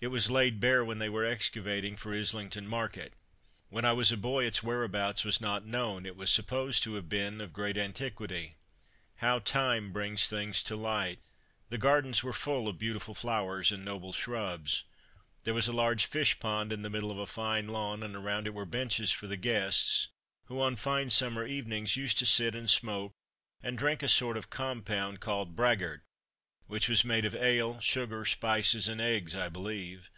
[0.00, 3.14] It was laid bare when they were excavating for Islington Market.
[3.68, 7.08] When I was a boy its whereabouts was not known; it was supposed to have
[7.08, 8.54] been of great antiquity.
[9.16, 11.18] How time brings things to light!
[11.68, 14.84] The gardens were full of beautiful flowers and noble shrubs.
[15.42, 18.46] There was a large fish pond in the middle of a fine lawn, and around
[18.46, 20.06] it were benches for the guests,
[20.44, 23.10] who, on fine summer evenings, used to sit and smoke,
[23.64, 26.04] and drink a sort of compound called "braggart,"
[26.68, 30.10] which was made of ale, sugar, spices, and eggs, I believe.